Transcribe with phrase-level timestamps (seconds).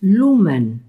[0.00, 0.82] Lumen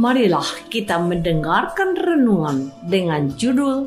[0.00, 3.84] marilah kita mendengarkan renungan dengan judul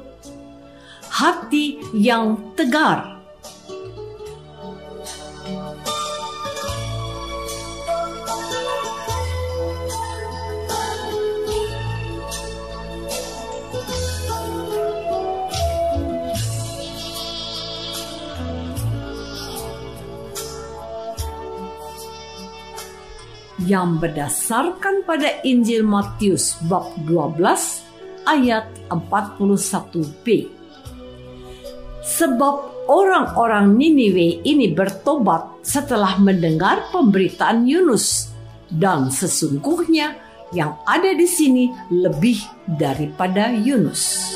[1.10, 3.23] Hati yang Tegar
[23.64, 27.40] yang berdasarkan pada Injil Matius bab 12
[28.28, 30.26] ayat 41b.
[32.04, 32.56] Sebab
[32.92, 38.36] orang-orang Niniwe ini bertobat setelah mendengar pemberitaan Yunus
[38.68, 40.20] dan sesungguhnya
[40.52, 42.38] yang ada di sini lebih
[42.68, 44.36] daripada Yunus.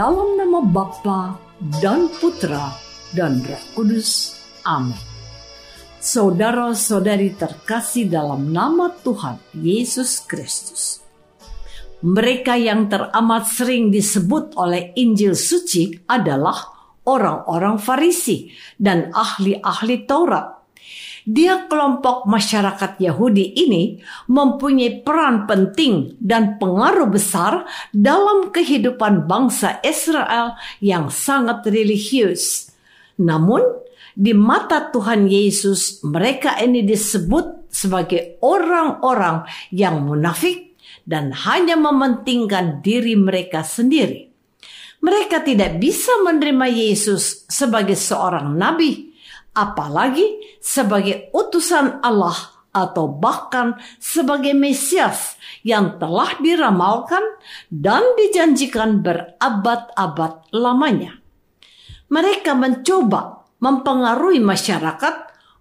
[0.00, 1.36] Dalam nama Bapa
[1.84, 2.72] dan Putra
[3.12, 4.32] dan Roh Kudus.
[4.64, 4.96] Amin.
[6.00, 11.04] Saudara-saudari terkasih dalam nama Tuhan Yesus Kristus.
[12.00, 16.56] Mereka yang teramat sering disebut oleh Injil suci adalah
[17.04, 18.48] orang-orang Farisi
[18.80, 20.59] dan ahli-ahli Taurat
[21.28, 30.56] dia kelompok masyarakat Yahudi ini mempunyai peran penting dan pengaruh besar dalam kehidupan bangsa Israel
[30.80, 32.72] yang sangat religius.
[33.20, 33.60] Namun,
[34.16, 43.14] di mata Tuhan Yesus, mereka ini disebut sebagai orang-orang yang munafik dan hanya mementingkan diri
[43.14, 44.28] mereka sendiri.
[45.00, 49.09] Mereka tidak bisa menerima Yesus sebagai seorang nabi
[49.54, 55.34] apalagi sebagai utusan Allah atau bahkan sebagai Mesias
[55.66, 57.22] yang telah diramalkan
[57.66, 61.18] dan dijanjikan berabad-abad lamanya.
[62.10, 65.14] Mereka mencoba mempengaruhi masyarakat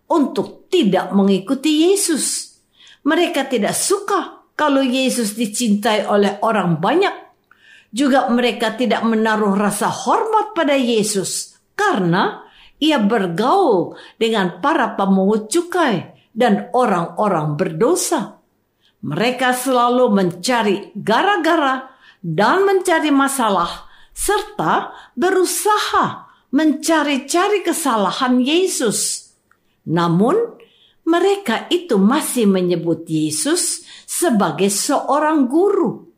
[0.09, 2.57] untuk tidak mengikuti Yesus.
[3.05, 7.31] Mereka tidak suka kalau Yesus dicintai oleh orang banyak.
[7.89, 12.48] Juga mereka tidak menaruh rasa hormat pada Yesus karena
[12.79, 18.39] ia bergaul dengan para pemungut cukai dan orang-orang berdosa.
[19.03, 29.31] Mereka selalu mencari gara-gara dan mencari masalah serta berusaha mencari-cari kesalahan Yesus.
[29.87, 30.35] Namun,
[31.07, 36.11] mereka itu masih menyebut Yesus sebagai seorang guru.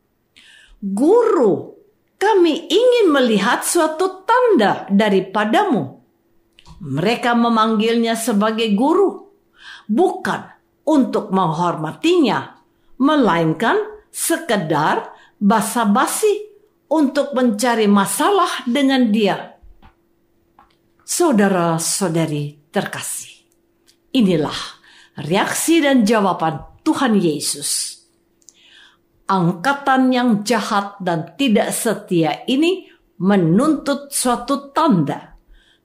[0.81, 1.77] Guru,
[2.17, 6.00] kami ingin melihat suatu tanda daripadamu
[6.81, 9.29] mereka memanggilnya sebagai guru,
[9.85, 10.49] bukan
[10.81, 12.57] untuk menghormatinya,
[12.97, 13.77] melainkan
[14.09, 16.49] sekedar basa-basi
[16.89, 19.61] untuk mencari masalah dengan dia.
[21.05, 23.45] Saudara-saudari terkasih,
[24.17, 24.57] inilah
[25.21, 28.01] reaksi dan jawaban Tuhan Yesus.
[29.29, 32.91] Angkatan yang jahat dan tidak setia ini
[33.21, 35.30] menuntut suatu tanda,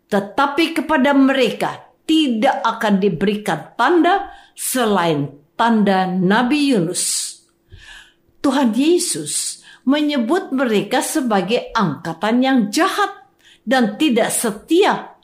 [0.06, 7.34] tetapi kepada mereka tidak akan diberikan tanda selain tanda Nabi Yunus.
[8.38, 13.26] Tuhan Yesus menyebut mereka sebagai angkatan yang jahat
[13.66, 15.16] dan tidak setia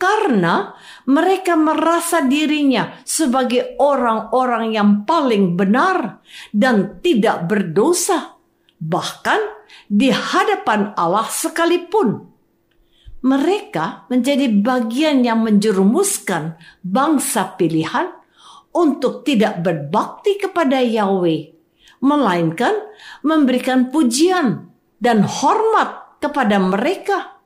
[0.00, 0.72] karena
[1.04, 6.24] mereka merasa dirinya sebagai orang-orang yang paling benar
[6.56, 8.40] dan tidak berdosa,
[8.80, 9.36] bahkan
[9.84, 12.29] di hadapan Allah sekalipun.
[13.20, 18.08] Mereka menjadi bagian yang menjerumuskan bangsa pilihan
[18.72, 21.60] untuk tidak berbakti kepada Yahweh
[22.00, 22.72] melainkan
[23.20, 27.40] memberikan pujian dan hormat kepada mereka.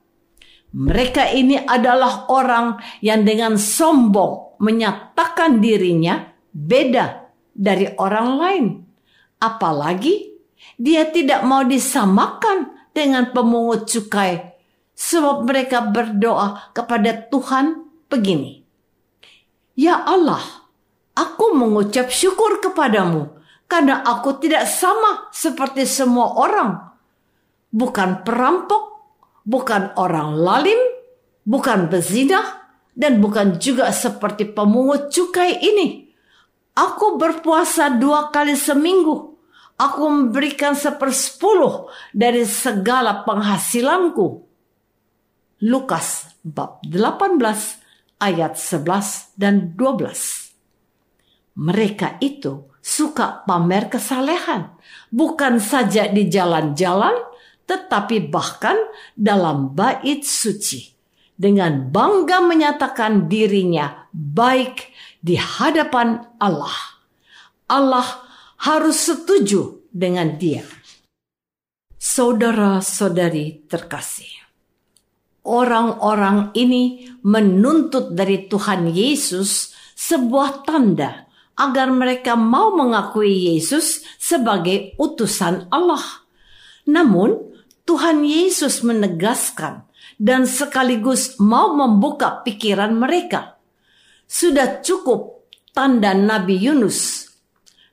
[0.75, 8.67] Mereka ini adalah orang yang dengan sombong menyatakan dirinya beda dari orang lain.
[9.39, 10.35] Apalagi
[10.79, 14.54] dia tidak mau disamakan dengan pemungut cukai
[14.95, 18.63] sebab mereka berdoa kepada Tuhan begini.
[19.75, 20.43] Ya Allah,
[21.19, 23.35] aku mengucap syukur kepadamu
[23.67, 26.95] karena aku tidak sama seperti semua orang.
[27.75, 29.03] Bukan perampok,
[29.43, 30.79] bukan orang lalim,
[31.43, 32.65] bukan bezina,
[32.95, 36.07] dan bukan juga seperti pemungut cukai ini.
[36.75, 39.35] Aku berpuasa dua kali seminggu.
[39.75, 44.44] Aku memberikan sepersepuluh dari segala penghasilanku.
[45.65, 47.41] Lukas bab 18
[48.21, 51.57] ayat 11 dan 12.
[51.57, 54.77] Mereka itu suka pamer kesalehan,
[55.09, 57.17] bukan saja di jalan-jalan,
[57.65, 58.77] tetapi bahkan
[59.17, 60.93] dalam bait suci.
[61.33, 64.93] Dengan bangga menyatakan dirinya baik
[65.25, 66.77] di hadapan Allah.
[67.73, 68.05] Allah
[68.61, 70.63] harus setuju dengan dia.
[71.97, 74.44] Saudara-saudari terkasih,
[75.45, 85.71] orang-orang ini menuntut dari Tuhan Yesus sebuah tanda agar mereka mau mengakui Yesus sebagai utusan
[85.71, 86.03] Allah.
[86.91, 87.55] Namun,
[87.85, 89.85] Tuhan Yesus menegaskan
[90.17, 93.61] dan sekaligus mau membuka pikiran mereka.
[94.25, 97.29] Sudah cukup tanda Nabi Yunus.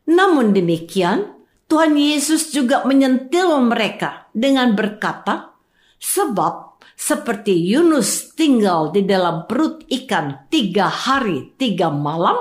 [0.07, 1.38] Namun demikian,
[1.68, 5.56] Tuhan Yesus juga menyentil mereka dengan berkata,
[6.00, 6.70] "Sebab
[7.01, 12.38] seperti Yunus tinggal di dalam perut ikan tiga hari tiga malam,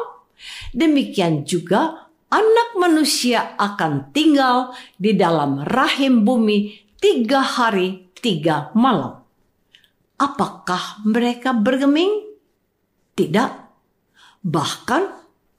[0.73, 9.21] Demikian juga anak manusia akan tinggal di dalam rahim bumi tiga hari tiga malam.
[10.21, 12.29] Apakah mereka bergeming?
[13.17, 13.51] Tidak.
[14.45, 15.03] Bahkan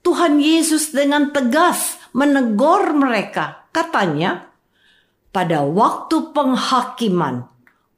[0.01, 3.69] Tuhan Yesus dengan tegas menegur mereka.
[3.69, 4.49] Katanya,
[5.29, 7.50] pada waktu penghakiman,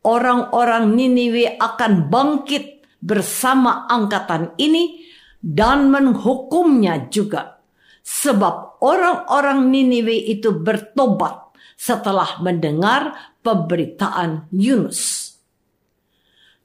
[0.04, 5.04] orang-orang Niniwe akan bangkit bersama angkatan ini
[5.44, 7.60] dan menghukumnya juga.
[8.04, 15.32] Sebab orang-orang Niniwe itu bertobat setelah mendengar pemberitaan Yunus.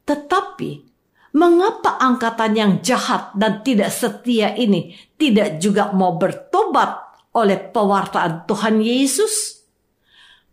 [0.07, 0.71] Tetapi,
[1.35, 8.83] mengapa angkatan yang jahat dan tidak setia ini tidak juga mau bertobat oleh pewartaan Tuhan
[8.83, 9.63] Yesus?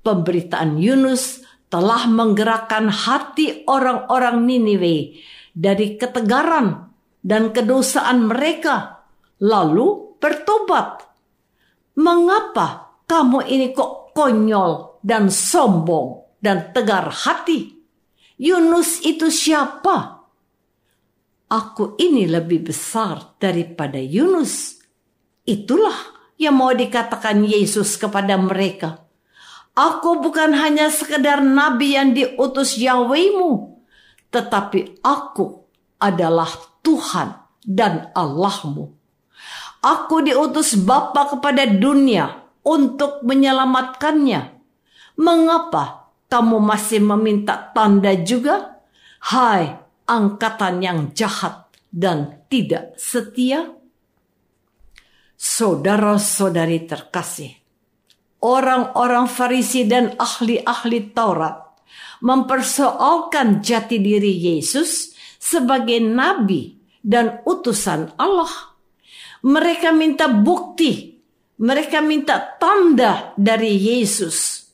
[0.05, 1.44] Pemberitaan Yunus
[1.75, 5.19] telah menggerakkan hati orang-orang Niniwe
[5.51, 6.87] dari ketegaran
[7.19, 9.03] dan kedosaan mereka,
[9.43, 11.03] lalu bertobat.
[11.99, 17.75] Mengapa kamu ini kok konyol dan sombong dan tegar hati?
[18.39, 20.23] Yunus itu siapa?
[21.51, 24.79] Aku ini lebih besar daripada Yunus.
[25.43, 29.04] Itulah yang mau dikatakan Yesus kepada mereka.
[29.75, 33.75] Aku bukan hanya sekedar nabi yang diutus Yahwehmu,
[34.31, 35.67] tetapi aku
[35.99, 36.47] adalah
[36.79, 38.95] Tuhan dan Allahmu.
[39.83, 44.57] Aku diutus Bapa kepada dunia untuk menyelamatkannya.
[45.19, 48.81] Mengapa kamu masih meminta tanda juga?
[49.19, 49.75] Hai
[50.07, 53.75] angkatan yang jahat dan tidak setia.
[55.35, 57.53] Saudara-saudari terkasih,
[58.45, 61.65] orang-orang Farisi dan ahli-ahli Taurat
[62.21, 68.77] mempersoalkan jati diri Yesus sebagai nabi dan utusan Allah.
[69.45, 71.21] Mereka minta bukti,
[71.61, 74.65] mereka minta tanda dari Yesus.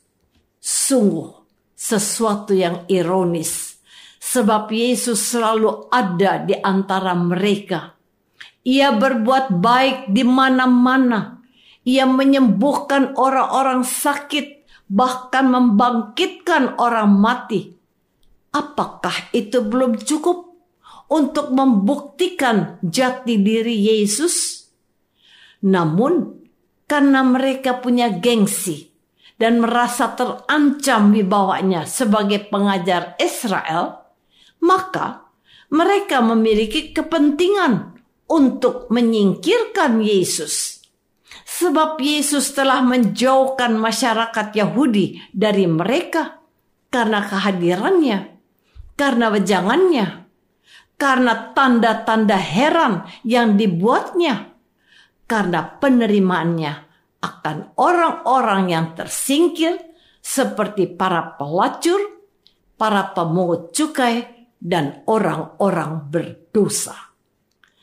[0.62, 1.28] Sungguh
[1.76, 3.76] sesuatu yang ironis,
[4.22, 7.92] sebab Yesus selalu ada di antara mereka.
[8.62, 11.41] Ia berbuat baik di mana-mana.
[11.82, 17.74] Ia menyembuhkan orang-orang sakit, bahkan membangkitkan orang mati.
[18.54, 20.52] Apakah itu belum cukup
[21.10, 24.68] untuk membuktikan jati diri Yesus?
[25.66, 26.42] Namun,
[26.86, 28.92] karena mereka punya gengsi
[29.40, 34.06] dan merasa terancam wibawanya sebagai pengajar Israel,
[34.62, 35.26] maka
[35.72, 37.96] mereka memiliki kepentingan
[38.28, 40.81] untuk menyingkirkan Yesus.
[41.42, 46.42] Sebab Yesus telah menjauhkan masyarakat Yahudi dari mereka
[46.92, 48.18] karena kehadirannya,
[48.94, 50.06] karena wejangannya,
[51.00, 54.54] karena tanda-tanda heran yang dibuatnya,
[55.26, 56.72] karena penerimaannya
[57.22, 59.78] akan orang-orang yang tersingkir
[60.22, 61.98] seperti para pelacur,
[62.78, 66.94] para pemungut cukai, dan orang-orang berdosa.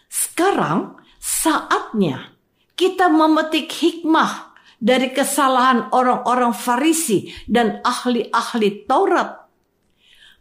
[0.08, 2.39] Sekarang saatnya
[2.80, 9.52] kita memetik hikmah dari kesalahan orang-orang Farisi dan ahli-ahli Taurat.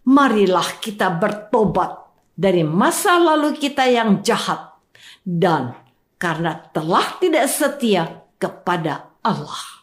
[0.06, 1.98] Marilah kita bertobat
[2.38, 4.78] dari masa lalu kita yang jahat
[5.26, 5.74] dan
[6.14, 9.82] karena telah tidak setia kepada Allah.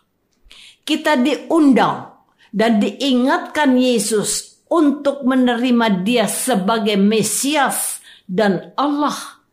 [0.88, 2.16] Kita diundang
[2.56, 9.44] dan diingatkan Yesus untuk menerima Dia sebagai Mesias dan Allah,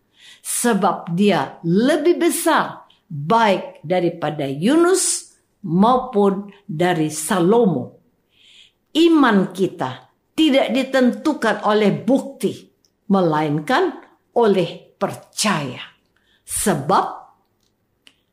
[0.40, 2.82] sebab Dia lebih besar
[3.12, 5.36] baik daripada Yunus
[5.68, 8.00] maupun dari Salomo.
[8.96, 12.72] Iman kita tidak ditentukan oleh bukti,
[13.12, 14.00] melainkan
[14.32, 15.92] oleh percaya.
[16.42, 17.06] Sebab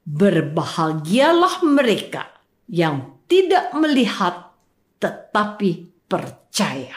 [0.07, 2.31] berbahagialah mereka
[2.71, 4.55] yang tidak melihat
[5.00, 6.95] tetapi percaya.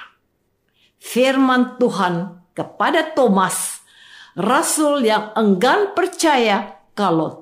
[1.02, 3.82] Firman Tuhan kepada Thomas,
[4.38, 7.41] rasul yang enggan percaya kalau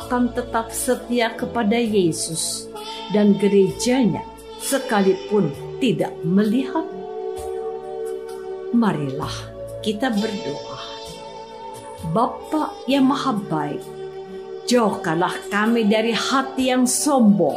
[0.00, 2.66] Akan tetap setia kepada Yesus
[3.12, 4.24] dan gerejanya
[4.58, 6.82] sekalipun tidak melihat?
[8.74, 9.32] Marilah
[9.84, 10.80] kita berdoa.
[12.10, 13.80] Bapa yang maha baik,
[14.68, 17.56] jauhkanlah kami dari hati yang sombong.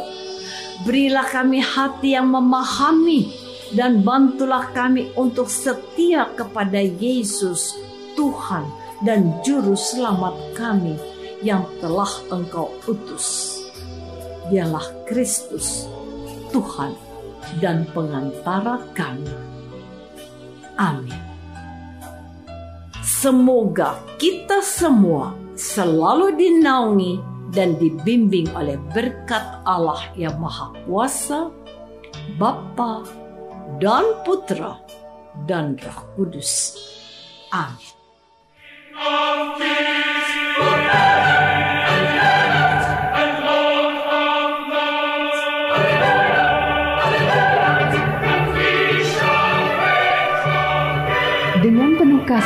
[0.86, 3.28] Berilah kami hati yang memahami
[3.74, 7.76] dan bantulah kami untuk setia kepada Yesus
[8.16, 8.64] Tuhan
[9.04, 10.96] dan juru selamat kami
[11.42, 13.58] yang telah engkau utus.
[14.48, 15.84] Dialah Kristus,
[16.50, 16.96] Tuhan
[17.60, 19.28] dan pengantara kami.
[20.78, 21.20] Amin.
[23.02, 27.18] Semoga kita semua selalu dinaungi
[27.50, 31.50] dan dibimbing oleh berkat Allah yang Maha Kuasa,
[32.38, 33.02] Bapa
[33.82, 34.78] dan Putra
[35.50, 36.78] dan Roh Kudus.
[37.50, 37.97] Amin.